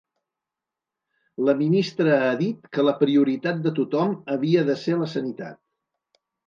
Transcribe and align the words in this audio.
La 1.49 1.55
ministra 1.59 2.17
ha 2.29 2.31
dit 2.41 2.67
que 2.79 2.87
la 2.89 2.97
prioritat 3.05 3.63
de 3.69 3.77
tothom 3.83 4.19
havia 4.37 4.69
de 4.73 4.83
ser 4.87 5.01
la 5.05 5.15
sanitat. 5.19 5.67